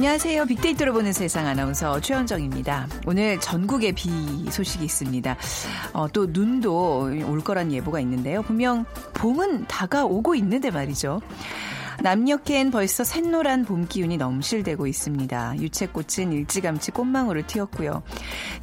[0.00, 0.46] 안녕하세요.
[0.46, 2.88] 빅데이터로 보는 세상 아나운서 최현정입니다.
[3.06, 4.08] 오늘 전국에 비
[4.50, 5.36] 소식이 있습니다.
[5.92, 8.40] 어, 또 눈도 올 거란 예보가 있는데요.
[8.40, 11.20] 분명 봄은 다가오고 있는데 말이죠.
[12.02, 15.56] 남녘엔 벌써 샛노란 봄 기운이 넘실대고 있습니다.
[15.58, 18.02] 유채꽃은 일찌감치 꽃망울을 튀었고요.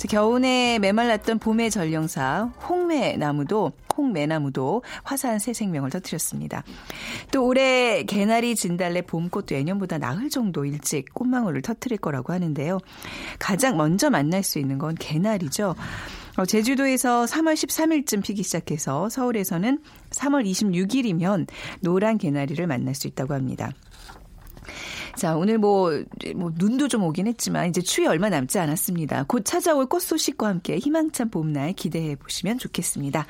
[0.09, 6.63] 겨우내 메말랐던 봄의 전령사 홍매나무도 홍매나무도 화사한 새 생명을 터뜨렸습니다.
[7.31, 12.79] 또 올해 개나리, 진달래, 봄꽃도 예년보다 나흘 정도 일찍 꽃망울을 터뜨릴 거라고 하는데요.
[13.39, 15.75] 가장 먼저 만날 수 있는 건 개나리죠.
[16.37, 19.79] 어, 제주도에서 3월 13일쯤 피기 시작해서 서울에서는
[20.11, 21.47] 3월 26일이면
[21.81, 23.71] 노란 개나리를 만날 수 있다고 합니다.
[25.17, 25.91] 자, 오늘 뭐,
[26.35, 29.25] 뭐, 눈도 좀 오긴 했지만, 이제 추위 얼마 남지 않았습니다.
[29.27, 33.25] 곧 찾아올 꽃 소식과 함께 희망찬 봄날 기대해 보시면 좋겠습니다.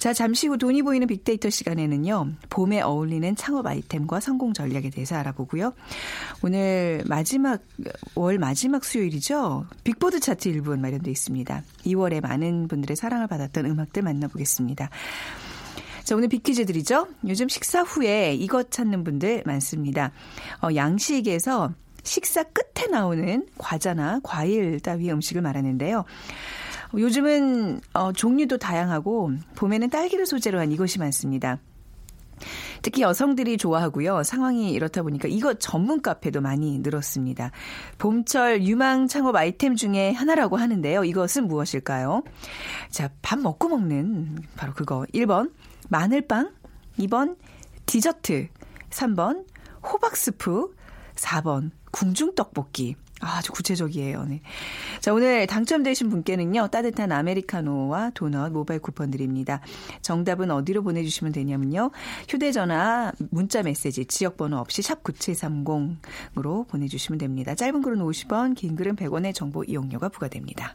[0.00, 5.72] 자, 잠시 후 돈이 보이는 빅데이터 시간에는요, 봄에 어울리는 창업 아이템과 성공 전략에 대해서 알아보고요.
[6.42, 7.62] 오늘 마지막,
[8.16, 9.66] 월 마지막 수요일이죠.
[9.84, 11.62] 빅보드 차트 1분 마련되어 있습니다.
[11.86, 14.90] 2월에 많은 분들의 사랑을 받았던 음악들 만나보겠습니다.
[16.10, 16.28] 자, 오늘
[16.64, 17.06] 드리죠.
[17.28, 20.10] 요즘 식사 후에 이것 찾는 분들 많습니다.
[20.60, 26.04] 어, 양식에서 식사 끝에 나오는 과자나 과일 따위 음식을 말하는데요.
[26.98, 31.60] 요즘은 어, 종류도 다양하고 봄에는 딸기를 소재로 한 이것이 많습니다.
[32.82, 34.24] 특히 여성들이 좋아하고요.
[34.24, 37.52] 상황이 이렇다 보니까 이것 전문 카페도 많이 늘었습니다.
[37.98, 41.04] 봄철 유망 창업 아이템 중에 하나라고 하는데요.
[41.04, 42.24] 이것은 무엇일까요?
[42.90, 45.06] 자, 밥 먹고 먹는 바로 그거.
[45.14, 45.50] 1번
[45.90, 46.52] 마늘빵,
[47.00, 47.36] 2번
[47.86, 48.46] 디저트,
[48.90, 49.44] 3번
[49.82, 50.72] 호박 스프,
[51.16, 52.94] 4번 궁중 떡볶이.
[53.20, 54.24] 아주 구체적이에요.
[54.24, 54.40] 네.
[55.00, 59.60] 자, 오늘 당첨되신 분께는요, 따뜻한 아메리카노와 도넛 모바일 쿠폰 드립니다.
[60.00, 61.90] 정답은 어디로 보내주시면 되냐면요.
[62.28, 67.54] 휴대전화, 문자 메시지, 지역번호 없이 샵9730으로 보내주시면 됩니다.
[67.54, 70.74] 짧은 글은 50원, 긴 글은 100원의 정보 이용료가 부과됩니다.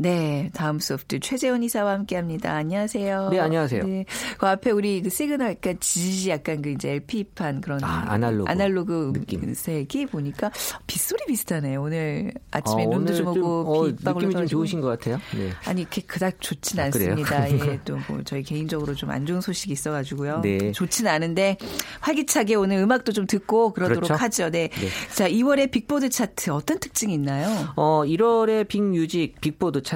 [0.00, 2.54] 네, 다음 소프트 최재원 이사와 함께합니다.
[2.54, 3.28] 안녕하세요.
[3.30, 3.84] 네, 안녕하세요.
[3.84, 4.06] 네,
[4.38, 9.12] 그 앞에 우리 그 시그널 약간 지지 약간 그 이제 LP판 그런 아, 아날로그, 아날로그
[9.14, 9.52] 느낌.
[9.52, 10.50] 색이 보니까
[10.86, 11.82] 빗소리 비슷하네요.
[11.82, 15.18] 오늘 아침에 어, 눈도 오늘 좀 오고 어, 빗방울 느낌이 좀 좋으신 것 같아요.
[15.36, 15.50] 네.
[15.66, 16.84] 아니 이렇게 그닥 좋진 아?
[16.84, 17.50] 않습니다.
[17.52, 20.40] 예, 또뭐 저희 개인적으로 좀 안 좋은 소식이 있어가지고요.
[20.42, 20.72] 네.
[20.72, 21.56] 좋진 않은데
[22.00, 24.14] 활기차게 오늘 음악도 좀 듣고 그러도록 그렇죠?
[24.14, 24.50] 하죠.
[24.50, 24.68] 네.
[24.68, 24.88] 네.
[25.14, 27.72] 자, 2월의 빅보드 차트 어떤 특징이 있나요?
[27.76, 29.89] 어, 1월에 빅뮤직 빅보드 차트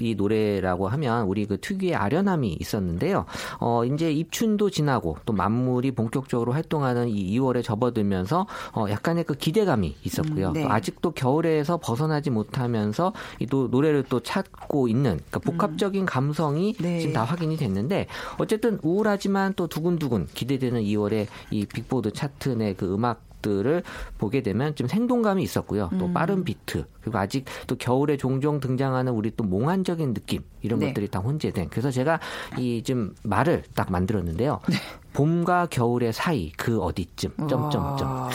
[0.00, 3.24] 이 노래라고 하면 우리 그 특유의 아련함이 있었는데요.
[3.58, 9.96] 어, 이제 입춘도 지나고 또 만물이 본격적으로 활동하는 이 2월에 접어들면서 어, 약간의 그 기대감이
[10.04, 10.48] 있었고요.
[10.48, 10.62] 음, 네.
[10.62, 16.98] 또 아직도 겨울에서 벗어나지 못하면서 이 또 노래를 또 찾고 있는 그러니까 복합적인 감성이 네.
[17.00, 18.06] 지금 다 확인이 됐는데
[18.38, 23.82] 어쨌든 우울하지만 또 두근두근 기대되는 2월에 이 빅보드 차트 내 그 음악 들을
[24.18, 25.90] 보게 되면 좀 생동감이 있었고요.
[25.92, 25.98] 음.
[25.98, 30.88] 또 빠른 비트 그리고 아직 또 겨울에 종종 등장하는 우리 또 몽환적인 느낌 이런 네.
[30.88, 31.68] 것들이 다 혼재된.
[31.70, 32.20] 그래서 제가
[32.58, 34.60] 이 좀 말을 딱 만들었는데요.
[34.68, 34.76] 네.
[35.16, 38.06] 봄과 겨울의 사이 그 어디쯤 점점점.
[38.06, 38.30] 와,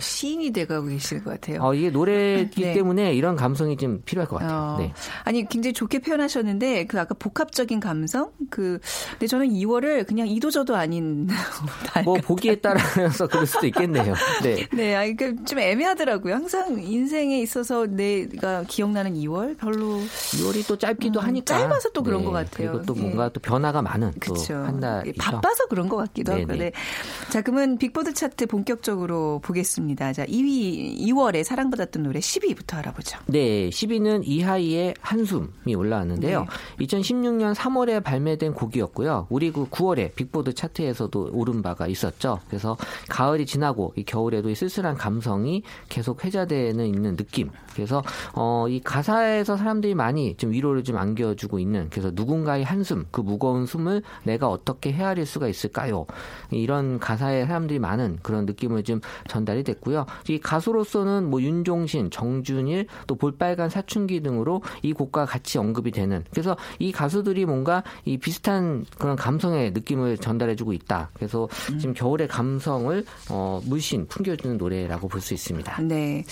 [0.00, 1.62] 시인이 돼가고 계시는 것 같아요.
[1.62, 2.72] 어 이게 노래이기 네.
[2.74, 4.74] 때문에 이런 감성이 좀 필요할 것 같아요.
[4.74, 4.92] 어, 네.
[5.22, 8.80] 아니 굉장히 좋게 표현하셨는데 그 아까 복합적인 감성 그
[9.12, 11.28] 근데 저는 2월을 그냥 이도저도 아닌
[11.86, 12.16] 달 뭐.
[12.16, 14.14] 보기에 따라서 그럴 수도 있겠네요.
[14.42, 14.66] 네.
[14.72, 16.34] 네, 아 이게 좀 애매하더라고요.
[16.34, 21.62] 항상 인생에 있어서 내가 기억나는 2월 별로 2월이 또 짧기도 음, 하니까 네.
[21.62, 22.72] 짧아서 또 그런 것 같아요.
[22.72, 23.00] 그리고 또 예.
[23.00, 24.54] 뭔가 또 변화가 많은 그렇죠.
[24.54, 25.18] 또한 달이죠.
[25.22, 26.15] 바빠서 그런 것 같아요.
[26.16, 26.46] 같기도 하고.
[26.46, 26.58] 네네.
[26.58, 26.72] 네.
[27.30, 30.12] 자, 그러면 빅보드 차트 본격적으로 보겠습니다.
[30.12, 33.18] 자, 2위 2월에 사랑받았던 노래 10위부터 알아보죠.
[33.26, 36.46] 네, 10위는 이하이의 한숨이 올라왔는데요.
[36.80, 39.26] 2016년 3월에 발매된 곡이었고요.
[39.28, 42.40] 우리 그 9월에 빅보드 차트에서도 오른 바가 있었죠.
[42.48, 42.76] 그래서
[43.08, 47.50] 가을이 지나고 이 겨울에도 이 쓸쓸한 감성이 계속 회자되는 있는 느낌.
[47.74, 48.02] 그래서
[48.34, 53.66] 어, 이 가사에서 사람들이 많이 좀 위로를 좀 안겨주고 있는 그래서 누군가의 한숨, 그 무거운
[53.66, 56.05] 숨을 내가 어떻게 헤아릴 수가 있을까요?
[56.50, 60.06] 이런 가사에 사람들이 많은 그런 느낌을 좀 전달이 됐고요.
[60.28, 66.56] 이 가수로서는 뭐 윤종신, 정준일, 또 볼빨간 사춘기 등으로 이 곡과 같이 언급이 되는 그래서
[66.78, 71.10] 이 가수들이 뭔가 이 비슷한 그런 감성의 느낌을 전달해주고 있다.
[71.14, 71.48] 그래서
[71.78, 75.82] 지금 겨울의 감성을 어, 물씬 풍겨주는 노래라고 볼 수 있습니다.
[75.82, 76.24] 네.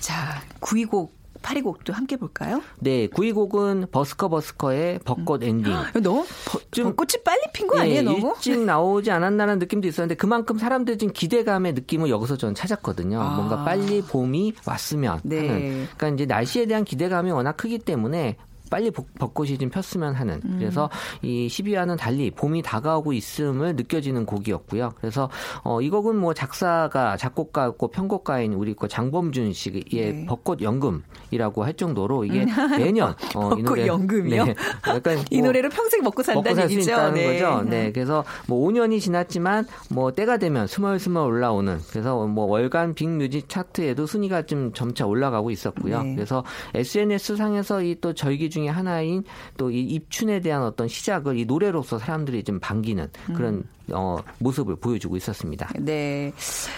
[0.00, 1.14] 자, 9위 곡,
[1.44, 2.62] 8위 곡도 함께 볼까요?
[2.80, 5.72] 네, 9위 곡은 버스커 버스커의 벚꽃 엔딩.
[5.90, 8.28] 이거 너무 버, 좀- 벚꽃이 빨리 핀 거 아니에요, 예, 너무?
[8.34, 13.20] 일찍 나오지 않았나라는 느낌도 있었는데 그만큼 사람들 지금 기대감의 느낌을 여기서 저는 찾았거든요.
[13.20, 13.36] 아.
[13.36, 15.48] 뭔가 빨리 봄이 왔으면 네.
[15.48, 15.88] 하는.
[15.96, 18.36] 그러니까 이제 날씨에 대한 기대감이 워낙 크기 때문에
[18.70, 20.40] 빨리 벚- 벚꽃이 좀 폈으면 하는.
[20.44, 20.56] 음.
[20.58, 20.88] 그래서
[21.22, 24.94] 이 12화는 달리 봄이 다가오고 있음을 느껴지는 곡이었고요.
[25.00, 25.28] 그래서
[25.62, 30.24] 어, 이 곡은 뭐 작사가 작곡가고 편곡가인 우리 거 장범준 씨의 네.
[30.26, 32.44] 벚꽃 연금 이라고 할 정도로 이게
[32.78, 34.44] 매년 어, 이 노래 연금이요?
[34.44, 34.54] 네,
[34.88, 37.10] 약간 이뭐 노래로 평생 먹고 먹고 산다는 살수 얘기죠.
[37.10, 37.40] 네.
[37.40, 37.62] 거죠.
[37.68, 44.06] 네, 그래서 뭐 5년이 지났지만 뭐 때가 되면 스멀스멀 올라오는 그래서 뭐 월간 빅뮤직 차트에도
[44.06, 46.02] 순위가 좀 점차 올라가고 있었고요.
[46.02, 46.14] 네.
[46.14, 46.44] 그래서
[46.74, 49.24] SNS 상에서 이 또 절기 중에 하나인
[49.56, 55.16] 또 이 입춘에 대한 어떤 시작을 이 노래로서 사람들이 좀 반기는 그런 어, 모습을 보여주고
[55.16, 55.68] 있었습니다.
[55.78, 56.32] 네.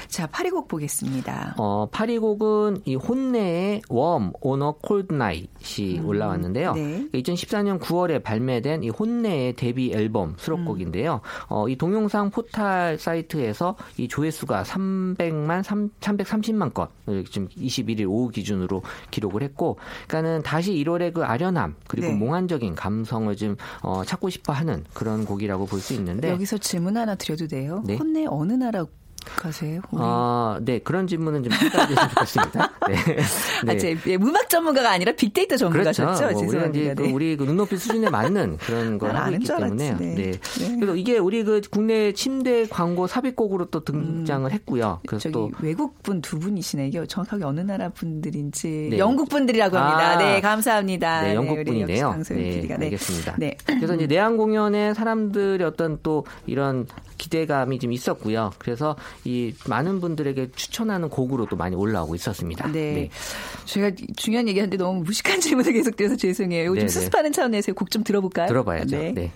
[0.08, 1.54] 자, 8위 곡 보겠습니다.
[1.58, 6.74] 어, 파리곡은 이 혼내의 웜 오너 콜드 나잇이 올라왔는데요.
[6.74, 7.08] 네.
[7.14, 11.20] 2014년 9월에 발매된 이 혼네의 데뷔 앨범 수록곡인데요.
[11.48, 18.82] 어, 이 동영상 포탈 사이트에서 이 조회수가 300만 3, 330만 건을 지금 21일 오후 기준으로
[19.10, 22.14] 기록을 했고, 그러니까는 다시 1월의 그 아련함 그리고 네.
[22.14, 26.30] 몽환적인 감성을 좀 어, 찾고 싶어하는 그런 곡이라고 볼 수 있는데.
[26.30, 27.82] 여기서 질문 하나 드려도 돼요?
[27.86, 27.96] 네.
[27.96, 28.84] 혼내 어느 나라
[29.36, 29.80] 가세요?
[29.92, 32.72] 아, 네 그런 질문은 좀 해주셨으면 좋겠습니다.
[32.88, 33.72] 네.
[33.72, 36.02] 아, 제 예, 음악 전문가가 아니라 빅데이터 전문가셨죠?
[36.04, 36.22] 그렇죠.
[36.22, 36.94] 뭐 우리가 죄송합니다.
[36.94, 37.12] 그 네.
[37.12, 39.46] 우리 그 눈높이 수준에 맞는 그런 걸난 하고 있기.
[39.46, 39.94] 때문에.
[39.94, 40.14] 네.
[40.14, 40.30] 네.
[40.32, 40.76] 네.
[40.76, 45.00] 그래서 이게 우리 그 국내 침대 광고 삽입곡으로 또 등장을 했고요.
[45.06, 45.32] 그래서 음.
[45.32, 46.88] 또 외국 분 두 분이시네.
[46.88, 48.98] 이게 정확하게 어느 나라 분들인지 네.
[48.98, 50.10] 영국 분들이라고 합니다.
[50.10, 50.16] 아.
[50.16, 51.22] 네, 감사합니다.
[51.22, 52.22] 네, 영국 우리 역시 분이네요.
[52.30, 52.66] 네.
[52.66, 52.74] 네.
[52.86, 53.36] 알겠습니다.
[53.38, 53.56] 네.
[53.64, 56.86] 그래서 이제 내한 공연에 사람들의 어떤 또 이런
[57.18, 58.50] 기대감이 좀 있었고요.
[58.58, 62.70] 그래서 이 많은 분들에게 추천하는 곡으로 또 많이 올라오고 있었습니다.
[62.70, 63.10] 네.
[63.64, 66.66] 제가 중요한 얘기하는데 너무 무식한 질문을 계속 드려서 죄송해요.
[66.70, 66.88] 요즘 네, 네.
[66.88, 68.48] 수습하는 차원에서 곡 좀 들어볼까요?
[68.48, 68.96] 들어봐야죠.
[68.96, 69.12] 네.
[69.14, 69.32] 네.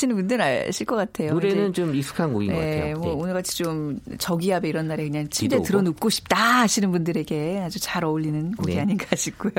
[0.00, 1.32] 하시는 분들은 아실 것 같아요.
[1.32, 2.96] 노래는 좀 익숙한 곡인 것 네, 같아요.
[2.96, 3.12] 뭐 네.
[3.20, 5.66] 오늘같이 좀 저기압에 이런 날에 그냥 침대 비도 오고.
[5.66, 8.80] 들어 눕고 싶다 하시는 분들에게 아주 잘 어울리는 곡이 네.
[8.80, 9.52] 아닌가 싶고요.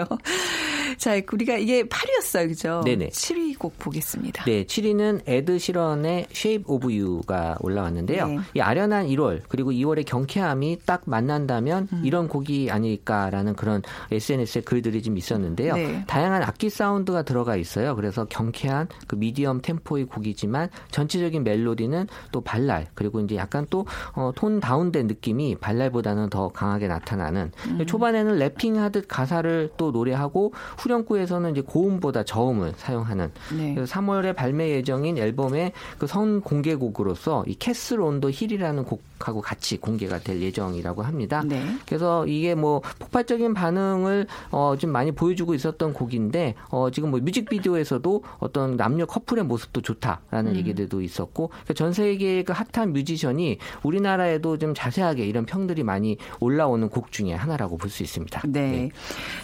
[1.01, 2.81] 자, 우리가 이게 8위였어요, 그죠?
[2.85, 3.09] 네네.
[3.09, 4.43] 7위 곡 보겠습니다.
[4.43, 8.27] 네, 7위는 에드 시런의 Shape of You가 올라왔는데요.
[8.27, 8.39] 네.
[8.53, 12.01] 이 아련한 1월 그리고 2월의 경쾌함이 딱 만난다면 음.
[12.05, 13.81] 이런 곡이 아닐까라는 그런
[14.11, 15.73] SNS에 글들이 좀 있었는데요.
[15.73, 16.03] 네.
[16.05, 17.95] 다양한 악기 사운드가 들어가 있어요.
[17.95, 24.31] 그래서 경쾌한 그 미디엄 템포의 곡이지만 전체적인 멜로디는 또 발랄 그리고 이제 약간 또 어,
[24.35, 27.85] 톤 다운된 느낌이 발랄보다는 더 강하게 나타나는 음.
[27.87, 33.73] 초반에는 rapping하듯 가사를 또 노래하고 후렴구에서는 이제 고음보다 저음을 사용하는 네.
[33.73, 39.77] 그래서 3월에 발매 예정인 앨범의 그 선 공개곡으로서 이 Castle on the Hill이라는 곡하고 같이
[39.77, 41.41] 공개가 될 예정이라고 합니다.
[41.45, 41.63] 네.
[41.87, 48.23] 그래서 이게 뭐 폭발적인 반응을 어, 좀 많이 보여주고 있었던 곡인데 어, 지금 뭐 뮤직비디오에서도
[48.39, 54.73] 어떤 남녀 커플의 모습도 좋다라는 얘기들도 있었고 그러니까 전 세계의 그 핫한 뮤지션이 우리나라에도 좀
[54.73, 58.41] 자세하게 이런 평들이 많이 올라오는 곡 중에 하나라고 볼 수 있습니다.
[58.47, 58.89] 네.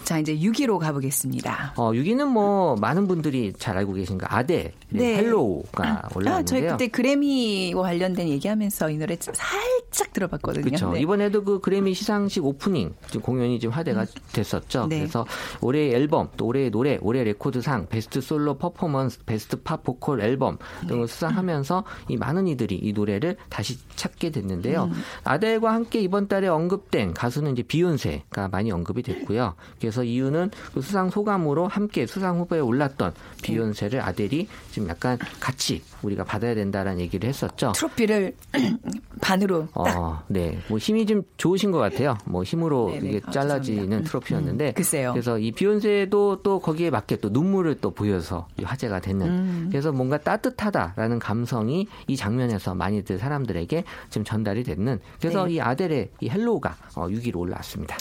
[0.04, 1.37] 자, 이제 6위로 가보겠습니다.
[1.76, 5.18] 어, 6위는 뭐 많은 분들이 잘 알고 계신 그 아델의 네.
[5.18, 6.72] Hello가 아, 저희 올라왔는데요.
[6.72, 10.64] 그때 그래미와 관련된 얘기하면서 이 노래 살짝 들어봤거든요.
[10.64, 10.92] 그렇죠.
[10.92, 11.02] 네.
[11.02, 14.88] 이번에도 그 그래미 시상식 오프닝 지금 공연이 좀 화제가 됐었죠.
[14.88, 15.00] 네.
[15.00, 15.26] 그래서
[15.62, 21.08] 올해의 앨범, 또 올해의 노래, 올해 레코드상, Best Solo Performance, Best Pop Vocal Album 등을
[21.08, 24.86] 수상하면서 이 많은 이들이 이 노래를 다시 찾게 됐는데요.
[24.86, 24.94] 음.
[25.24, 29.56] 아델과 함께 이번 달에 언급된 가수는 이제 비욘세가 많이 언급이 됐고요.
[29.80, 36.24] 그래서 이유는 그 수상 소감으로 함께 수상 후보에 올랐던 비욘세를 아델이 지금 약간 같이 우리가
[36.24, 37.72] 받아야 된다라는 얘기를 했었죠.
[37.76, 38.36] 트로피를
[39.20, 40.60] 반으로 딱 어, 네.
[40.68, 42.16] 뭐 힘이 좀 좋으신 것 같아요.
[42.26, 43.10] 뭐 힘으로 네네.
[43.10, 44.10] 이게 아, 잘라지는 죄송합니다.
[44.10, 44.68] 트로피였는데.
[44.68, 45.12] 음, 글쎄요.
[45.14, 49.26] 그래서 이 비욘세도 또 거기에 맞게 또 눈물을 또 보여서 이 화제가 되는.
[49.28, 49.68] 음.
[49.72, 55.00] 그래서 뭔가 따뜻하다라는 감성이 이 장면에서 많이들 사람들에게 지금 전달이 됐는.
[55.20, 55.54] 그래서 네.
[55.54, 57.98] 이 아델의 이 Hello가 어, 6위로 올라왔습니다.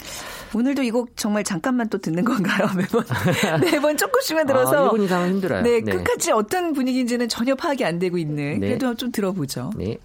[0.53, 2.67] 오늘도 이 곡 정말 잠깐만 또 듣는 건가요?
[2.77, 3.03] 매번
[3.61, 5.61] 매번 조금씩만 들어서 아, 1분 이상은 힘들어요.
[5.63, 8.59] 네, 끝까지 어떤 분위기인지는 전혀 파악이 안 되고 있는.
[8.59, 8.67] 네.
[8.67, 9.71] 그래도 좀 들어보죠.
[9.75, 9.97] 네.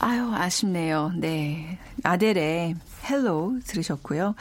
[0.00, 1.12] 아유, 아쉽네요.
[1.16, 1.78] 네.
[2.02, 2.74] 아델의
[3.08, 4.34] Hello 들으셨고요.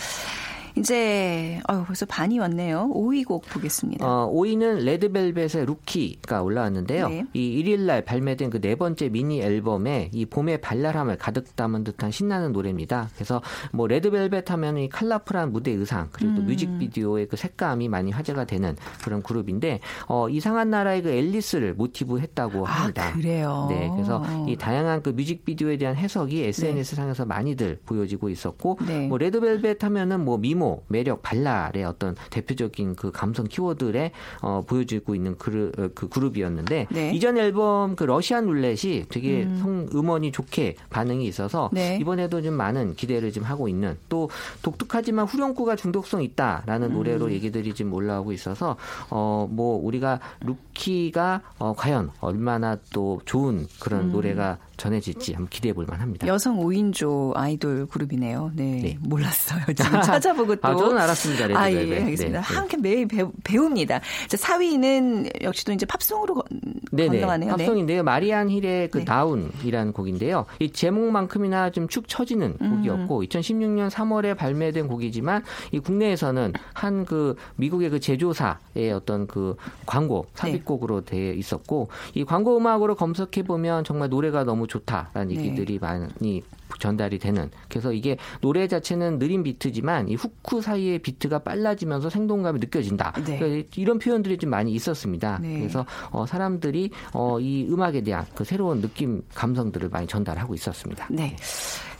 [0.77, 2.91] 이제 아유, 벌써 반이 왔네요.
[2.93, 4.05] 5위 곡 보겠습니다.
[4.05, 7.09] 어, 5위는 레드벨벳의 Rookie가 올라왔는데요.
[7.09, 7.25] 네.
[7.33, 12.51] 이 1일날 발매된 그 네 번째 미니 앨범에 이 봄의 발랄함을 가득 담은 듯한 신나는
[12.51, 13.09] 노래입니다.
[13.15, 13.41] 그래서
[13.71, 16.35] 뭐 레드벨벳 하면 이 컬러풀한 무대 의상 그리고 음.
[16.35, 19.79] 또 뮤직비디오의 그 색감이 많이 화제가 되는 그런 그룹인데
[20.09, 23.13] 어, 이상한 나라의 그 앨리스를 모티브 했다고 아, 합니다.
[23.13, 23.67] 그래요?
[23.69, 29.07] 네, 그래서 이 다양한 그 뮤직비디오에 대한 해석이 SNS 상에서 많이들 보여지고 있었고, 네.
[29.07, 35.37] 뭐 레드벨벳 하면은 뭐 미모, 매력, 발랄의 어떤 대표적인 그 감성 키워드에 어, 보여지고 있는
[35.37, 37.09] 그르, 어, 그 그룹이었는데 네.
[37.09, 37.13] 음.
[37.13, 41.97] 이전 앨범 그 러시안 룰렛이 되게 성 음원이 좋게 반응이 있어서 네.
[41.99, 44.29] 이번에도 좀 많은 기대를 좀 하고 있는 또
[44.61, 46.93] 독특하지만 후렴구가 중독성 있다라는 음.
[46.93, 48.77] 노래로 얘기들이 지금 올라오고 있어서
[49.09, 54.11] 어 뭐 우리가 루키가 어 과연 얼마나 또 좋은 그런 음.
[54.11, 56.27] 노래가 전해질지 한번 기대해 볼 만합니다.
[56.27, 58.51] 여성 5인조 아이돌 그룹이네요.
[58.55, 58.79] 네.
[58.81, 58.97] 네.
[59.01, 59.61] 몰랐어요.
[59.75, 60.67] 지금 찾아보고 또.
[60.67, 61.45] 아, 저는 알았습니다.
[61.59, 61.91] 아, 레드벨벳.
[61.97, 62.41] 예, 알겠습니다.
[62.41, 62.53] 네, 네.
[62.55, 63.99] 함께 매일 배우, 배웁니다.
[64.27, 66.43] 자, 4위는 역시도 이제 팝송으로 건-
[66.91, 67.19] 네네.
[67.19, 67.55] 건너가네요.
[67.55, 67.65] 네.
[67.65, 68.03] 팝송인데요.
[68.03, 69.05] 마리안 힐의 그 네.
[69.05, 70.45] 다운이라는 곡인데요.
[70.59, 72.69] 이 제목만큼이나 좀 축 처지는 음.
[72.75, 79.55] 곡이었고 2016년 3월에 발매된 곡이지만 이 국내에서는 한 그 미국의 그 제조사의 어떤 그
[79.85, 85.35] 광고 삽입곡으로 되어 있었고 이 광고 음악으로 검색해 보면 정말 노래가 너무 좋다라는 네.
[85.35, 86.43] 얘기들이 많이
[86.79, 93.13] 전달이 되는 그래서 이게 노래 자체는 느린 비트지만 이 후크 사이의 비트가 빨라지면서 생동감이 느껴진다.
[93.25, 93.39] 네.
[93.39, 95.39] 그러니까 이런 표현들이 좀 많이 있었습니다.
[95.41, 95.59] 네.
[95.59, 101.07] 그래서 어, 사람들이 어, 이 음악에 대한 그 새로운 느낌, 감성들을 많이 전달하고 있었습니다.
[101.09, 101.35] 네.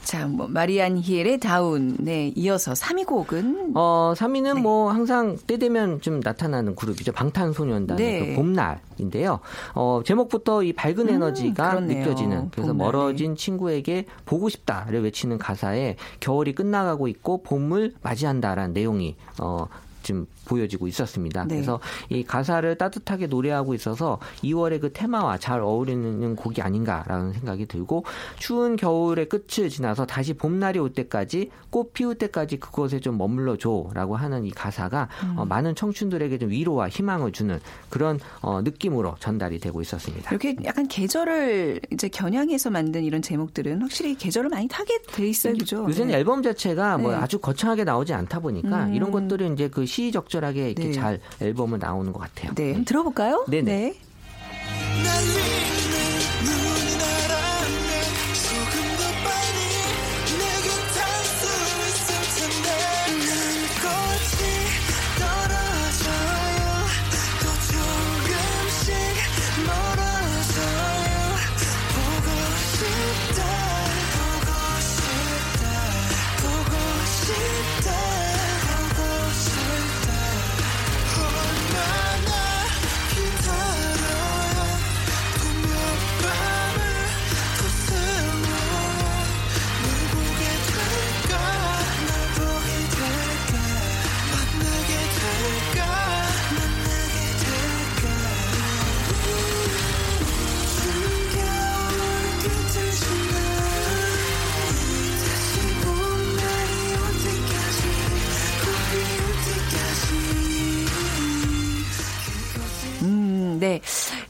[0.08, 1.94] 자, 뭐 Marian Hill의 Down.
[1.98, 4.60] 네, 이어서 3위 곡은 어, 3위는 네.
[4.62, 7.12] 뭐 항상 때 되면 좀 나타나는 그룹이죠.
[7.12, 8.26] 방탄소년단의 네.
[8.30, 9.40] 그 봄날인데요.
[9.74, 11.88] 어, 제목부터 이 밝은 에너지가 음.
[11.88, 19.14] 느껴지는 그래서 봄날, 멀어진 친구에게 보고 싶다를 외치는 가사에 겨울이 끝나가고 있고 봄을 맞이한다라는 내용이
[19.42, 19.66] 어,
[20.08, 21.44] 지금 보여지고 있었습니다.
[21.44, 21.56] 네.
[21.56, 28.06] 그래서 이 가사를 따뜻하게 노래하고 있어서 2월의 그 테마와 잘 어울리는 곡이 아닌가라는 생각이 들고
[28.38, 34.16] 추운 겨울의 끝을 지나서 다시 봄날이 올 때까지 꽃 피울 때까지 그곳에 좀 머물러 줘라고
[34.16, 37.60] 하는 이 가사가 어, 많은 청춘들에게 좀 위로와 희망을 주는
[37.90, 40.30] 그런 어, 느낌으로 전달이 되고 있었습니다.
[40.30, 45.52] 이렇게 약간 계절을 이제 겨냥해서 만든 이런 제목들은 확실히 계절을 많이 타게 돼 있어요.
[45.52, 45.84] 그죠?
[45.86, 46.16] 요새는 네.
[46.16, 47.18] 앨범 자체가 뭐 네.
[47.18, 48.94] 아주 거창하게 나오지 않다 보니까 음.
[48.94, 50.92] 이런 것들은 이제 그 시의적절하게 이렇게 네.
[50.92, 52.54] 잘 앨범을 나오는 것 같아요.
[52.54, 53.44] 네, 한번 들어볼까요?
[53.48, 53.62] 네네.
[53.62, 53.94] 네.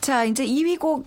[0.01, 1.07] 자, 이제 2위 곡,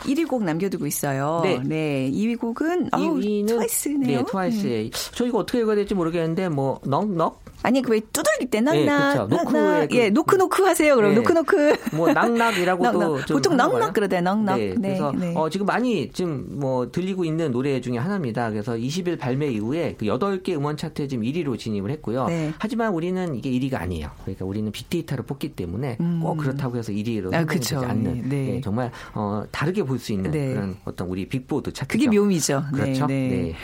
[0.00, 1.40] 1위 곡 남겨두고 있어요.
[1.64, 2.10] 네.
[2.10, 4.18] 2위 곡은, 어우, 2위는 트와이스네요.
[4.18, 4.90] 네, 트와이스의.
[5.12, 8.84] 저 이거 어떻게 읽어야 될지 모르겠는데 뭐 knock knock 아니, 그 왜 두들길 때, 네,
[8.84, 9.26] knock knock.
[9.28, 9.36] 그쵸.
[9.42, 10.94] 노크의 그- 예, 노크 노크 하세요.
[10.94, 11.16] 그럼 네.
[11.16, 11.76] 노크 노크.
[11.96, 13.92] 뭐 knock knock이라고도 보통 거예요?
[13.92, 14.56] 그러대요, knock knock.
[14.56, 15.32] 네, 네, 그래서 네.
[15.34, 18.50] 어, 지금 많이 지금 뭐 들리고 있는 노래 중에 하나입니다.
[18.50, 22.26] 그래서 20일 발매 이후에 그 8개 음원 차트에 지금 1위로 진입을 했고요.
[22.26, 22.52] 네.
[22.58, 24.10] 하지만 우리는 이게 1위가 아니에요.
[24.22, 27.34] 그러니까 우리는 빅데이터를 뽑기 때문에 꼭 그렇다고 해서 1위로 음.
[27.34, 27.80] 아, 그쵸.
[27.80, 28.36] 않는 네.
[28.52, 30.52] 네, 정말 어, 다르게 볼 수 있는 네.
[30.54, 31.98] 그런 어떤 우리 빅보드 차트죠.
[32.04, 32.62] 그게 묘미죠.
[32.72, 33.06] 네, 그렇죠.
[33.06, 33.54] 네.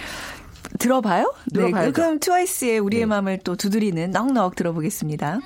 [0.62, 0.78] 네.
[0.78, 1.32] 들어봐요?
[1.52, 1.86] 들어봐야죠.
[1.86, 3.06] 네, 그럼 트와이스의 우리의 네.
[3.06, 5.40] 마음을 또 두드리는 넉넉 들어보겠습니다.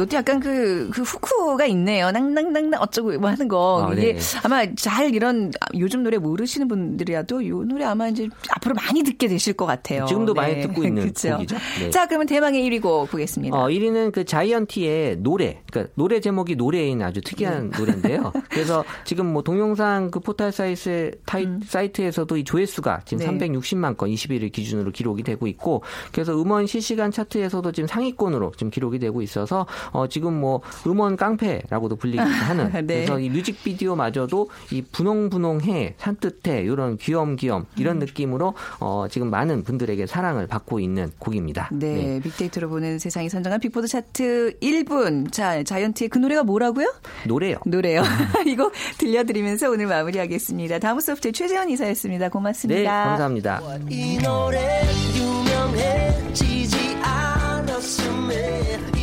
[0.00, 1.04] 이것도 약간 그, 그
[1.50, 2.10] 후크가 있네요.
[2.10, 3.88] 낭낭낭낭 어쩌고 뭐 하는 거.
[3.88, 4.20] 아, 이게 네.
[4.42, 9.54] 아마 잘 이런 요즘 노래 모르시는 분들이라도 이 노래 아마 이제 앞으로 많이 듣게 되실
[9.54, 10.04] 것 같아요.
[10.06, 11.30] 지금도 많이 듣고 있는 그쵸?
[11.36, 11.56] 곡이죠.
[11.80, 11.90] 네.
[11.90, 13.56] 자, 그러면 대망의 1위 곡 보겠습니다.
[13.56, 15.62] 어, 1위는 그 자이언티의 노래.
[15.70, 18.32] 그러니까 노래 제목이 노래인 아주 특이한 노래인데요.
[18.50, 23.48] 그래서 지금 뭐 동영상 그 포털 사이트, 타이, 사이트에서도 이 조회수가 지금 네.
[23.48, 25.82] 360만 건 21일 기준으로 기록이 되고 있고
[26.12, 31.36] 그래서 음원 실시간 차트에서도 지금 상위권으로 지금 기록이 되고 있어서 어, 지금 뭐 음원 깡
[31.40, 33.06] 패라고도 불리기도 하는 네.
[33.06, 38.00] 그래서 이 뮤직비디오마저도 이 분홍분홍해 산뜻해 이런 귀염귀염 이런 음.
[38.00, 41.70] 느낌으로 어, 지금 많은 분들에게 사랑을 받고 있는 곡입니다.
[41.72, 45.32] 네, 빅데이터로 보는 세상이 선정한 빅보드 차트 1분.
[45.32, 46.92] 자, 자이언티의 그 노래가 뭐라고요?
[47.26, 47.56] 노래요.
[47.64, 48.02] 노래요.
[48.46, 50.78] 이거 들려드리면서 오늘 마무리하겠습니다.
[50.78, 52.28] 다음 소프트의 최재현 이사였습니다.
[52.28, 52.80] 고맙습니다.
[52.80, 53.60] 네, 감사합니다.
[53.88, 54.82] 이 노래
[55.16, 58.99] 유명해지지 않았음에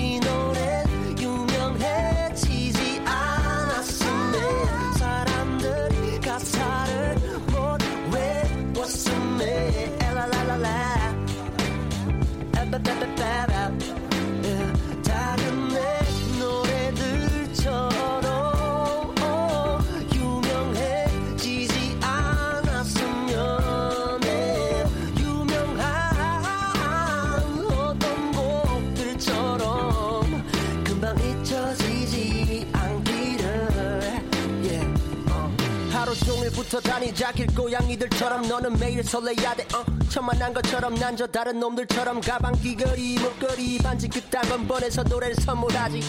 [37.88, 39.84] 길고양이들처럼 너는 매일 설레야 돼 어.
[40.10, 46.00] 천만한 것처럼 난 저 다른 놈들처럼 가방 귀걸이 목걸이 반지 그딴 번에서 노래를 선물하지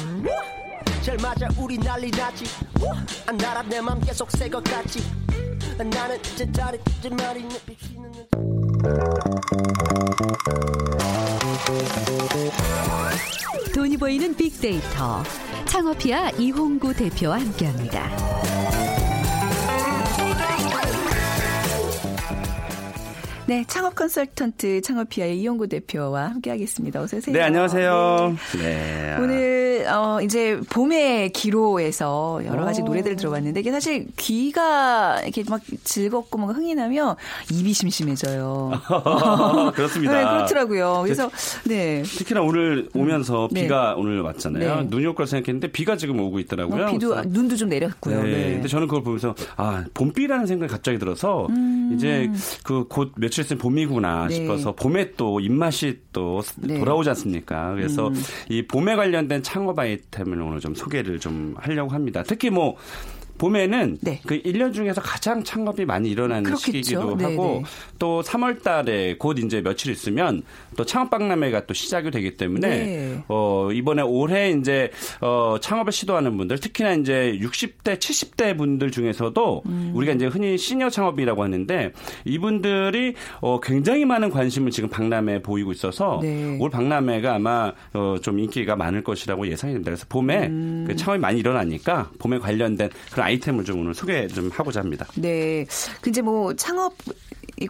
[1.03, 2.45] 잘 맞아 우리 난리 났지
[3.27, 5.03] 안 날아 내 맘 계속 새 것 같지
[5.79, 8.13] 나는 이제 잘했지 말이 내 비치는
[13.75, 15.23] 돈이 보이는 빅데이터.
[15.67, 18.09] 창업이야 이홍구 대표와 함께합니다.
[23.49, 27.01] 네, 창업 컨설턴트 창업피아의 이용구 대표와 함께하겠습니다.
[27.01, 27.33] 어서 오세요.
[27.33, 28.37] 네, 안녕하세요.
[28.59, 29.17] 네.
[29.19, 36.39] 오늘 어 이제 봄의 기로에서 여러 가지 노래들을 들어봤는데 이게 사실 귀가 이렇게 막 즐겁고
[36.39, 37.17] 뭔가 흥이 나면
[37.53, 38.73] 입이 심심해져요.
[39.75, 40.13] 그렇습니다.
[40.13, 41.03] 네, 그렇더라고요.
[41.05, 41.31] 그래서
[41.67, 42.03] 네.
[42.03, 43.63] 특히나 오늘 오면서 네.
[43.63, 44.77] 비가 오늘 왔잖아요.
[44.83, 44.87] 네.
[44.89, 46.83] 눈이 올 거라 생각했는데 비가 지금 오고 있더라고요.
[46.85, 48.23] 뭐 비도 눈도 좀 내렸고요.
[48.23, 48.31] 네.
[48.31, 48.53] 네.
[48.55, 51.47] 근데 저는 그걸 보면서 아 봄비라는 생각이 갑자기 들어서
[51.95, 52.31] 이제
[52.65, 54.29] 그 곧 며칠 있으면 봄이구나 음.
[54.29, 54.35] 네.
[54.35, 56.75] 싶어서 봄에 또 입맛이 또 네.
[56.75, 56.81] 음.
[56.81, 57.75] 돌아오지 않습니까?
[57.75, 58.11] 그래서
[58.49, 62.23] 이 봄에 관련된 창업 아이템을 오늘 좀 소개를 좀 하려고 합니다.
[62.27, 62.77] 특히 뭐
[63.39, 64.21] 봄에는 네.
[64.27, 66.67] 그 1년 중에서 가장 창업이 많이 일어나는 그렇겠죠.
[66.67, 67.71] 시기이기도 네, 하고 네.
[67.99, 70.43] 또 3월 달에 곧 이제 며칠 있으면
[70.77, 73.25] 또 창업 박람회가 또 시작이 되기 때문에 네.
[73.29, 79.93] 어 이번에 올해 이제 어 창업을 시도하는 분들 특히나 이제 60대 70대 분들 중에서도 음.
[79.95, 81.93] 우리가 이제 흔히 시니어 창업이라고 하는데
[82.25, 86.59] 이분들이 어 굉장히 많은 관심을 지금 박람회에 보이고 있어서 네.
[86.61, 89.91] 올 박람회가 아마 어 좀 인기가 많을 것이라고 예상이 됩니다.
[89.91, 90.85] 그래서 봄에 음.
[90.87, 95.07] 그 창업이 많이 일어나니까 봄에 관련된 그런 아이템을 좀 오늘 소개 좀 하고자 합니다.
[95.15, 95.67] 네.
[96.01, 96.95] 그 이제 뭐 창업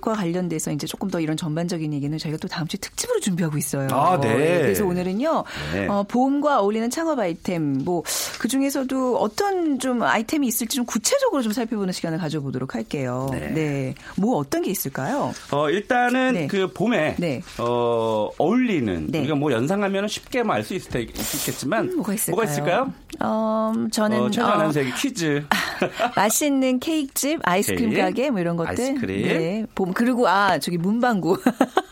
[0.03, 3.89] 과 관련돼서 이제 조금 더 이런 전반적인 얘기는 저희가 또 다음 주에 특집으로 준비하고 있어요.
[3.91, 4.59] 아, 네.
[4.61, 5.87] 그래서 오늘은요, 네.
[5.87, 8.03] 어, 보험과 어울리는 창업 아이템, 뭐,
[8.39, 13.31] 그 중에서도 어떤 좀 아이템이 있을지 좀 구체적으로 좀 살펴보는 시간을 가져보도록 할게요.
[13.33, 13.95] 네.
[14.19, 15.33] 뭐 어떤 게 있을까요?
[15.53, 16.47] 어, 일단은 네.
[16.49, 17.41] 그 봄에 네.
[17.57, 19.21] 어, 어울리는 네.
[19.21, 22.45] 우리가 뭐 연상하면 쉽게 뭐 알 수 있겠지만 음, 뭐가 있을까요?
[22.45, 22.93] 있을까요?
[23.21, 25.43] 어, 저는 어, 최근 어, 아나운서에게 퀴즈.
[26.17, 28.85] 맛있는 케이크집, 아이스크림 케이크, 가게 뭐 이런 것들.
[28.85, 29.23] 아이스크림.
[29.29, 29.67] 네.
[29.75, 31.39] 봄 그리고 아 저기 문방구.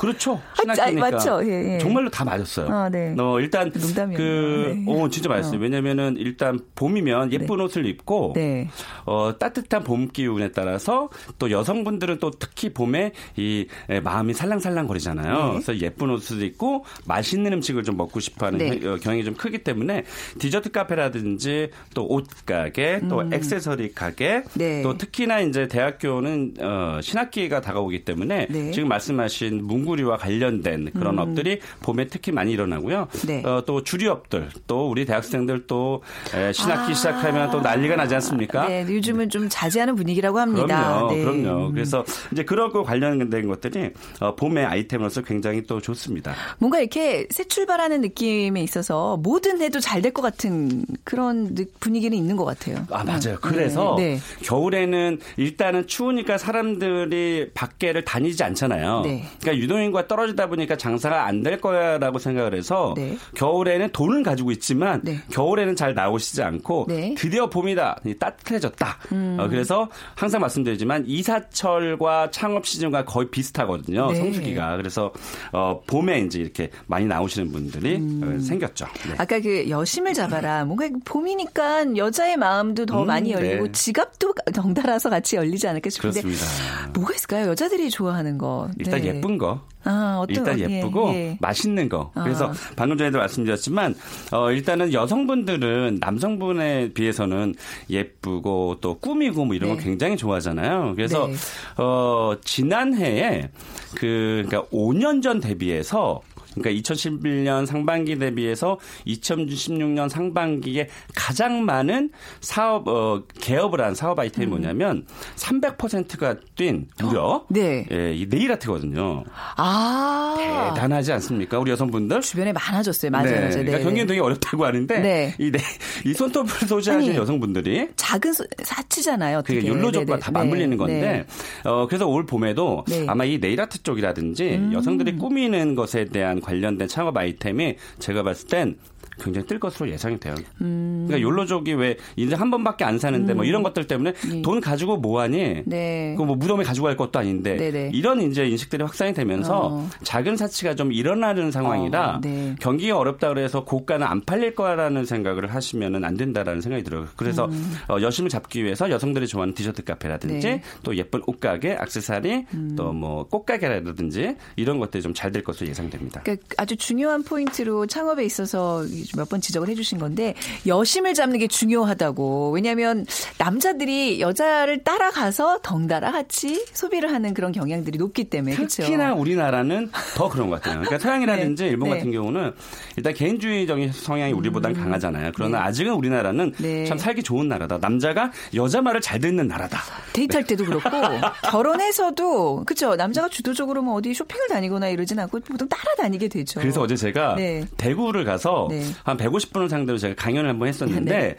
[0.00, 0.40] 그렇죠.
[0.52, 1.10] 아, 신학기니까.
[1.10, 1.40] 맞죠.
[1.44, 1.78] 예, 예.
[1.78, 2.68] 정말로 다 맞았어요.
[2.68, 3.14] 아, 네.
[3.18, 4.16] 어, 일단 농담이었네요.
[4.16, 4.84] 그 네.
[4.88, 5.60] 어, 진짜 맞았어요.
[5.60, 8.68] 왜냐면은 일단 봄이면 예쁜 옷을 입고 네.
[9.04, 15.44] 어, 따뜻한 봄 기운에 따라서 또 여성분들은 또 특히 봄에 이 에, 마음이 살랑살랑 거리잖아요.
[15.44, 15.50] 네.
[15.52, 18.78] 그래서 예쁜 옷을 입고 맛있는 음식을 좀 먹고 싶어 하는 네.
[18.78, 20.04] 경- 어, 경향이 좀 크기 때문에
[20.38, 24.42] 디저트 카페라든지 또 옷 가게, 또 액세서리 가게, 음.
[24.54, 24.82] 네.
[24.82, 28.58] 또 특히나 이제 대학교는 어, 신학기가 다가오기 때문에 네.
[28.68, 28.72] 음.
[28.72, 33.08] 지금 말씀하신 문구 리와 관련된 그런 업들이 봄에 특히 많이 일어나고요.
[33.26, 33.42] 네.
[33.44, 36.02] 어, 또 주류업들, 또 우리 대학생들 또
[36.34, 38.62] 에, 신학기 시작하면 또 난리가 나지 않습니까?
[38.64, 38.68] 아.
[38.68, 40.66] 네, 요즘은 좀 자제하는 분위기라고 합니다.
[41.06, 41.24] 그럼요, 네.
[41.24, 41.72] 그럼요.
[41.72, 46.34] 그래서 이제 그런 거 관련된 것들이 어, 봄의 아이템으로서 굉장히 또 좋습니다.
[46.58, 52.16] 뭔가 이렇게 새 출발하는 느낌에 있어서 뭐든 해도 잘 될 것 같은 그런 느- 분위기는
[52.16, 52.84] 있는 것 같아요.
[52.90, 53.36] 아, 맞아요.
[53.40, 54.14] 그래서 네.
[54.14, 54.20] 네.
[54.42, 59.02] 겨울에는 일단은 추우니까 사람들이 밖에를 다니지 않잖아요.
[59.04, 59.24] 네.
[59.40, 63.16] 그러니까 유동 인구가 떨어지다 보니까 장사가 안 될 거야라고 생각을 해서 네.
[63.34, 65.22] 겨울에는 돈은 가지고 있지만 네.
[65.32, 67.10] 겨울에는 잘 나오시지 않고 네.
[67.10, 67.14] 음.
[67.16, 68.00] 드디어 봄이다.
[68.18, 68.98] 따뜻해졌다.
[69.38, 74.10] 어, 그래서 항상 말씀드리지만 이사철과 창업 시즌과 거의 비슷하거든요.
[74.12, 74.18] 네.
[74.18, 74.76] 성수기가.
[74.76, 75.12] 그래서
[75.52, 78.20] 어, 봄에 이제 이렇게 많이 나오시는 분들이 음.
[78.22, 78.86] 어, 생겼죠.
[79.08, 79.14] 네.
[79.16, 80.64] 아까 그 여심을 잡아라.
[80.70, 83.72] 뭔가 봄이니까 여자의 마음도 더 음, 많이 열리고 네.
[83.72, 86.90] 지갑도 덩달아서 같이 열리지 않을까 싶은데 그렇습니다.
[86.92, 87.46] 뭐가 있을까요?
[87.48, 88.68] 여자들이 좋아하는 거.
[88.78, 89.08] 일단 네.
[89.08, 89.62] 예쁜 거.
[89.84, 91.38] 아, 일단 예, 예쁘고 예.
[91.40, 92.10] 맛있는 거.
[92.14, 92.22] 아.
[92.22, 93.94] 그래서 방금 전에도 말씀드렸지만
[94.32, 97.54] 어 일단은 여성분들은 남성분에 비해서는
[97.88, 99.76] 예쁘고 또 꾸미고 뭐 이런 네.
[99.76, 100.94] 거 굉장히 좋아하잖아요.
[100.96, 101.34] 그래서 네.
[101.78, 103.48] 어 지난해에
[103.94, 106.20] 그 그러니까 5년 전 대비해서
[106.54, 112.10] 그러니까 2011년 상반기 대비해서 2016년 상반기에 가장 많은
[112.40, 117.86] 사업 어 개업을 한 사업 아이템이 뭐냐면 300%가 뛴 무려 네.
[117.90, 119.24] 예, 이 네일 아트거든요.
[119.56, 120.70] 아.
[120.74, 121.58] 대단하지 않습니까?
[121.58, 122.20] 우리 여성분들?
[122.20, 123.10] 주변에 많아졌어요.
[123.10, 123.26] 맞아요.
[123.26, 123.34] 네.
[123.36, 123.50] 맞아요.
[123.50, 123.82] 그러니까 네.
[123.84, 125.34] 경기는 되게 어렵다고 하는데 네.
[125.38, 125.58] 이, 네,
[126.04, 126.50] 이 손톱을
[126.90, 129.38] 아니, 여성분들이 작은 소- 사치잖아요.
[129.38, 129.56] 어떻게.
[129.56, 130.18] 그게 욜로족과 네네.
[130.20, 130.76] 다 맞물리는 네.
[130.76, 131.70] 건데 네.
[131.70, 133.00] 어 그래서 올 봄에도 네.
[133.02, 133.10] 음.
[133.10, 138.78] 아마 이 네일 아트 쪽이라든지 여성들이 꾸미는 것에 대한 관련된 창업 아이템이 제가 봤을 땐
[139.22, 140.34] 굉장히 뜰 것으로 예상이 돼요.
[140.60, 141.06] 음.
[141.08, 145.20] 그러니까 욜로족이 왜 인생 한 번밖에 안 사는데 뭐 이런 것들 때문에 돈 가지고 뭐
[145.20, 145.62] 하니?
[145.66, 146.14] 네.
[146.16, 147.90] 그뭐 무덤에 가지고 갈 것도 아닌데 네네.
[147.94, 149.88] 이런 이제 인식들이 확산이 되면서 어.
[150.02, 152.54] 작은 사치가 좀 일어나는 상황이라 어, 네.
[152.60, 157.06] 경기가 어렵다 그래서 고가는 안 팔릴 거라는 생각을 하시면은 안 된다라는 생각이 들어요.
[157.16, 157.48] 그래서
[157.88, 160.52] 어, 여심을 잡기 위해서 여성들이 좋아하는 디저트 카페라든지 음.
[160.52, 160.62] 네.
[160.82, 166.22] 또 예쁜 옷가게, 액세서리, 또 뭐 꽃가게라든지 이런 것들이 좀 잘 될 것으로 예상됩니다.
[166.22, 168.82] 그러니까 아주 중요한 포인트로 창업에 있어서
[169.16, 170.34] 몇 번 지적을 해주신 건데
[170.66, 172.50] 여심을 잡는 게 중요하다고.
[172.50, 173.06] 왜냐하면
[173.38, 178.82] 남자들이 여자를 따라가서 덩달아 같이 소비를 하는 그런 경향들이 높기 때문에 그렇죠.
[178.82, 180.80] 특히나 우리나라는 더 그런 것 같아요.
[180.80, 181.68] 그러니까 서양이라든지 네.
[181.70, 181.94] 일본 네.
[181.94, 181.98] 음.
[181.98, 182.52] 같은 경우는
[182.96, 185.32] 일단 개인주의적인 성향이 우리보단 강하잖아요.
[185.34, 186.84] 그러나 아직은 우리나라는 네.
[186.86, 187.78] 참 살기 좋은 나라다.
[187.80, 189.80] 남자가 여자 말을 잘 듣는 나라다.
[190.12, 190.90] 데이트할 때도 그렇고
[191.50, 192.96] 결혼해서도 그렇죠.
[192.96, 196.60] 남자가 주도적으로 뭐 어디 쇼핑을 다니거나 이러진 않고 보통 따라다니게 되죠.
[196.60, 197.64] 그래서 어제 제가 네.
[197.76, 198.82] 대구를 가서 네.
[199.04, 201.36] 한 150분을 상대로 제가 강연을 한번 했었는데 네.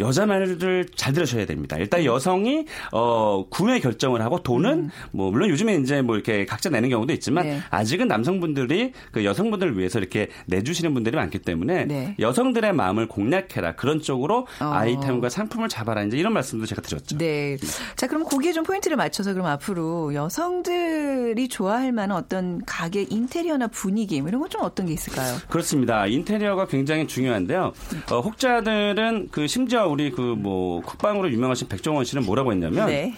[0.00, 1.76] 여자 말을 잘 들으셔야 됩니다.
[1.76, 6.88] 일단 여성이 어 구매 결정을 하고 돈은 뭐 물론 요즘에 이제 뭐 이렇게 각자 내는
[6.88, 7.50] 경우도 있지만 음.
[7.50, 7.60] 네.
[7.70, 12.14] 아직은 남성분들이 그 여성분들을 위해서 이렇게 내주시는 분들이 많기 때문에 네.
[12.18, 14.64] 여성들의 마음을 공략해라 그런 쪽으로 어.
[14.64, 17.18] 아이템과 상품을 잡아라 이제 이런 말씀도 제가 드렸죠.
[17.18, 17.56] 네.
[17.96, 24.20] 자, 그럼 거기에 좀 포인트를 맞춰서 그럼 앞으로 여성들이 좋아할 만한 어떤 가게 인테리어나 분위기
[24.20, 25.36] 뭐 이런 건 좀 어떤 게 있을까요?
[25.48, 26.06] 그렇습니다.
[26.06, 27.72] 인테리어가 굉장히 중요한데요.
[28.12, 33.14] 어, 혹자들은 그 심지어 우리 그뭐 국방으로 유명하신 백종원 씨는 뭐라고 했냐면 네.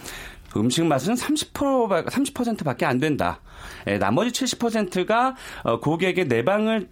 [0.56, 3.40] 음식 맛은 30% 30%밖에 안 된다.
[3.86, 6.88] 예, 나머지 70%가 어, 고객의 내방을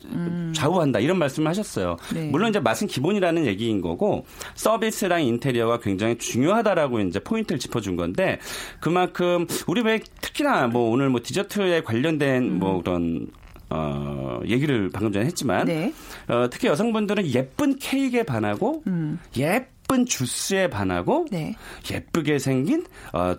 [0.54, 1.96] 좌우한다 이런 말씀을 하셨어요.
[2.12, 2.28] 네.
[2.28, 8.38] 물론 이제 맛은 기본이라는 얘기인 거고 서비스랑 인테리어가 굉장히 중요하다라고 이제 포인트를 짚어준 건데
[8.80, 13.28] 그만큼 우리 왜 특히나 뭐 오늘 뭐 디저트에 관련된 뭐 그런
[13.70, 15.92] 어, 얘기를 방금 전에 했지만 네.
[16.28, 19.18] 어, 특히 여성분들은 예쁜 케이크에 반하고 음.
[19.36, 21.54] 예쁜 주스에 반하고 네.
[21.90, 23.34] 예쁘게 생긴 어,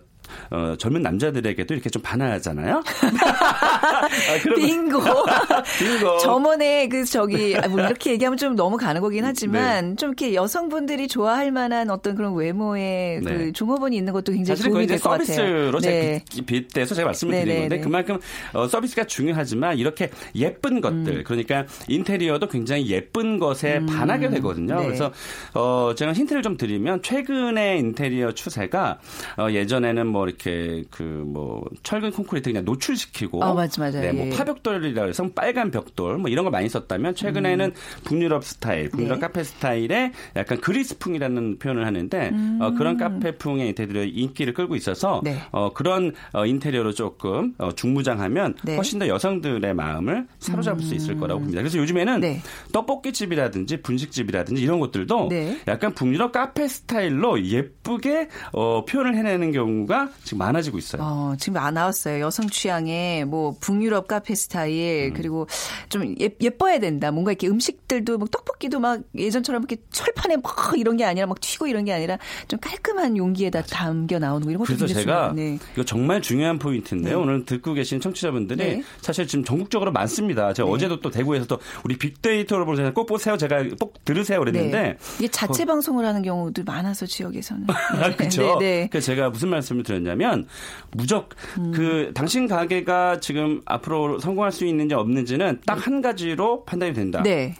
[0.51, 2.81] 어, 젊은 남자들에게도 이렇게 좀 반하잖아요.
[3.21, 4.07] 아,
[4.41, 5.01] 그러면- 빙고.
[5.79, 6.17] 빙고.
[6.19, 9.95] 저번에 그 저기 아, 뭐 이렇게 얘기하면 좀 너무 가는 거긴 하지만 네.
[9.95, 13.37] 좀 이렇게 여성분들이 좋아할 만한 어떤 그런 외모의 네.
[13.37, 15.25] 그 종업원이 있는 것도 굉장히 도움이 될 것 같아요.
[15.25, 16.23] 서비스로 제가 네.
[16.29, 17.81] 빗- 빗대서 제가 말씀을 네, 드린 네, 건데 네.
[17.81, 18.19] 그만큼
[18.53, 21.23] 어, 서비스가 중요하지만 이렇게 예쁜 것들 음.
[21.25, 24.79] 그러니까 인테리어도 굉장히 예쁜 것에 반하게 되거든요.
[24.79, 24.85] 네.
[24.85, 25.11] 그래서
[25.53, 28.99] 어, 제가 힌트를 좀 드리면 최근의 인테리어 추세가
[29.37, 33.99] 어, 예전에는 뭐 이렇게 그 뭐 철근 콘크리트 그냥 노출시키고 아, 맞아, 맞아.
[33.99, 34.30] 네, 뭐 예.
[34.30, 37.73] 파벽돌이라 해서 빨간 벽돌 뭐 이런 거 많이 썼다면 최근에는
[38.06, 39.19] 북유럽 스타일, 북유럽 네.
[39.19, 45.23] 카페 스타일의 약간 그리스풍이라는 표현을 하는데 어, 그런 카페풍의 인테리어 인기를 끌고 있어서 음.
[45.25, 45.38] 네.
[45.51, 48.75] 어, 그런 어, 인테리어로 조금 어, 중무장하면 네.
[48.75, 51.62] 훨씬 더 여성들의 마음을 사로잡을 수 있을 거라고 봅니다.
[51.62, 52.41] 그래서 요즘에는 네.
[52.71, 55.60] 떡볶이 집이라든지 분식집이라든지 이런 것들도 네.
[55.67, 61.02] 약간 북유럽 카페 스타일로 예쁘게 어, 표현을 해내는 경우가 지금 많아지고 있어요.
[61.04, 62.22] 어, 지금 아 나왔어요.
[62.24, 64.36] 여성 취향의 뭐 북유럽 카페 음.
[64.36, 65.48] 스타일 그리고
[65.89, 67.12] 좀 예, 예뻐야 된다.
[67.12, 71.67] 뭔가 이렇게 음식들도 뭐 떡볶이도 막 예전처럼 이렇게 철판에 막 이런 게 아니라 막 튀고
[71.67, 72.17] 이런 게 아니라
[72.48, 75.34] 좀 깔끔한 용기에다 담겨 나오는 거 이런 것도 그래서 제가.
[75.36, 75.58] 네.
[75.74, 77.17] 이거 정말 중요한 포인트인데 요.
[77.17, 77.24] 네.
[77.24, 78.84] 오늘 듣고 계신 청취자분들이 네.
[79.02, 80.54] 사실 지금 전국적으로 많습니다.
[80.54, 82.93] 제가 어제도 또 대구에서 또 우리 빅데이터를 보세요.
[82.93, 83.38] 꼭 보세요.
[83.38, 84.39] 제가 꼭 들으세요.
[84.39, 84.98] 그랬는데 네.
[85.20, 87.67] 이게 자체 방송을 하는 경우도 많아서 지역에서는.
[87.70, 88.58] 아, 그렇죠.
[88.60, 88.89] 네, 네.
[88.91, 90.47] 그 제가 무슨 말씀을 드렸 냐면
[90.91, 91.29] 무적
[91.73, 97.21] 그 당신 가게가 지금 앞으로 성공할 수 있는지 없는지는 딱 한 가지로 판단이 된다.
[97.23, 97.55] 네.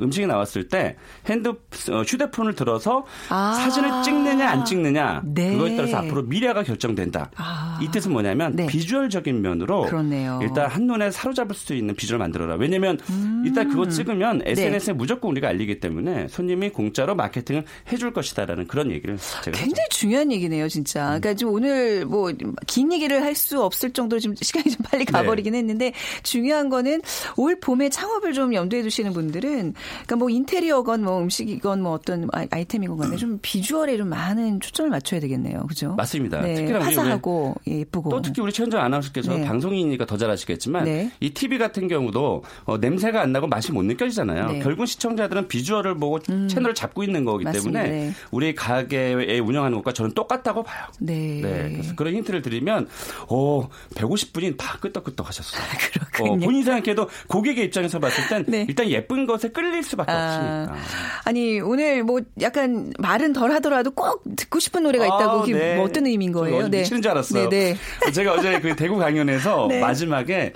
[0.00, 3.52] 음식이 나왔을 때 핸드 어, 휴대폰을 들어서 아.
[3.54, 5.52] 사진을 찍느냐 안 찍느냐 네.
[5.52, 7.30] 그거에 따라서 앞으로 미래가 결정된다.
[7.36, 7.78] 아.
[7.82, 8.66] 이 뜻은 뭐냐면 네.
[8.66, 10.40] 비주얼적인 면으로 그렇네요.
[10.42, 12.56] 일단 한 눈에 사로잡을 수 있는 비주얼을 만들어라.
[12.56, 12.98] 왜냐면
[13.44, 13.90] 일단 그거 음.
[13.90, 14.52] 찍으면 네.
[14.52, 20.32] SNS에 무조건 우리가 알리기 때문에 손님이 공짜로 마케팅을 해줄 것이다라는 그런 얘기를 제가 굉장히 중요한
[20.32, 21.04] 얘기네요, 진짜.
[21.04, 22.30] 그러니까 지금 오늘 뭐
[22.66, 25.12] 긴 얘기를 할 수 없을 정도로 지금 시간이 좀 빨리 네.
[25.12, 27.00] 가버리긴 했는데 중요한 거는
[27.36, 32.46] 올 봄에 창업을 좀 염두에 두시는 분들은 그러니까 뭐 인테리어건 뭐 음식이건 뭐 어떤 아이-
[32.50, 35.94] 아이템이건 간에 좀 비주얼에 좀 많은 초점을 맞춰야 되겠네요, 그죠?
[35.96, 36.40] 맞습니다.
[36.40, 38.10] 네, 특히나 우리 화사하고 예, 예쁘고.
[38.10, 39.44] 또 특히 우리 최현정 아나운서께서 네.
[39.44, 41.10] 방송이니까 더 잘 아시겠지만 네.
[41.20, 44.46] 이 TV 같은 경우도 어, 냄새가 안 나고 맛이 못 느껴지잖아요.
[44.48, 44.54] 네.
[44.58, 44.62] 음.
[44.62, 47.82] 결국 시청자들은 비주얼을 보고 채널을 잡고 있는 거기 맞습니다.
[47.84, 48.12] 때문에 네.
[48.30, 50.84] 우리 가게에 운영하는 것과 저는 똑같다고 봐요.
[51.00, 51.40] 네.
[51.42, 51.70] 네.
[51.72, 52.86] 그래서 그런 힌트를 드리면
[53.28, 55.62] 어, 150분이 다 끄떡끄떡 하셨어요.
[55.92, 56.32] 그렇군요.
[56.32, 58.66] 어, 본인 생각해도 고객의 입장에서 봤을 땐 네.
[58.68, 60.76] 일단 예쁜 것에 끌릴 수밖에 아, 없으니까.
[61.24, 65.76] 아니 오늘 뭐 약간 말은 덜 하더라도 꼭 듣고 싶은 노래가 있다고 아, 그게 네.
[65.76, 66.66] 뭐 어떤 의미인 저 거예요?
[66.66, 67.48] 어제 미치는 줄 알았어요.
[67.48, 68.10] 네, 네.
[68.12, 69.80] 제가 어제 그 대구 강연에서 네.
[69.80, 70.52] 마지막에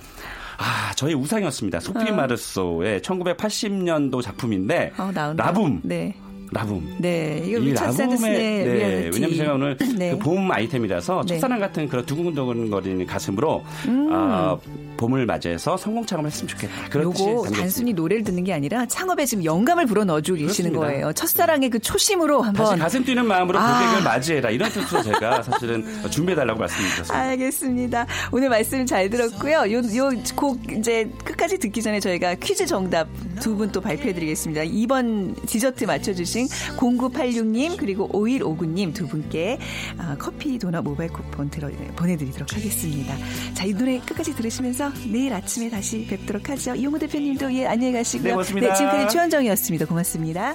[0.57, 1.81] 아, 저의 우상이었습니다.
[1.81, 5.47] 소피 마르소의 1980년도 작품인데 어, 나온다.
[5.47, 5.81] 라붐.
[5.83, 6.15] 네.
[6.53, 6.97] 라붐.
[7.01, 7.43] 네.
[7.45, 8.65] 이거 이 샌더슨의 네,
[9.11, 9.15] 리얼리티.
[9.21, 10.11] 왜냐면 제가 오늘 네.
[10.11, 11.35] 그 봄 아이템이라서 네.
[11.35, 14.09] 첫사랑 같은 그런 두근두근거리는 가슴으로 음.
[14.13, 14.57] 아,
[14.97, 16.89] 봄을 맞이해서 성공 창업을 했으면 좋겠다.
[16.91, 17.93] 그런 뜻이 요거 담겨 단순히.
[17.93, 20.73] 노래를 듣는 게 아니라 창업에 지금 영감을 불어 넣어주고 계시는.
[20.75, 21.13] 거예요.
[21.13, 22.67] 첫사랑의 그 초심으로 한번.
[22.67, 23.81] 다시 가슴 뛰는 마음으로 아.
[23.81, 27.15] 고객을 맞이해라 이런 뜻으로 제가 사실은 준비해달라고 말씀드렸습니다.
[27.17, 28.07] 알겠습니다.
[28.33, 29.71] 오늘 말씀 잘 들었고요.
[29.73, 33.09] 요, 요곡 이제 끝까지 듣기 전에 저희가 퀴즈 정답
[33.41, 34.63] 두 분 또 발표해드리겠습니다.
[34.63, 39.59] 2번 디저트 맞춰주신 0986님 그리고 5159님 두 분께
[39.99, 43.15] 아, 커피 도넛 모바일 쿠폰 들어, 보내드리도록 하겠습니다.
[43.55, 46.75] 자, 이 노래 끝까지 들으시면서 내일 아침에 다시 뵙도록 하죠.
[46.75, 48.29] 이용호 대표님도 예, 안녕히 가시고요.
[48.29, 48.75] 네, 고맙습니다.
[48.75, 49.87] 지금까지 최원정이었습니다.
[49.87, 50.55] 고맙습니다.